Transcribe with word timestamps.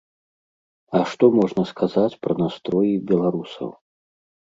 А 0.99 1.01
што 1.09 1.25
можна 1.39 1.65
сказаць 1.71 2.19
пра 2.23 2.33
настроі 2.39 2.97
беларусаў? 3.13 3.69